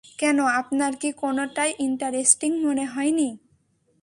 কেন, 0.17 0.37
আপনার 0.59 0.93
কি 0.95 1.09
কোনটাই 1.11 1.71
ইন্টারেস্টিং 1.79 2.51
মনে 2.65 2.85
হয়নি? 2.85 3.29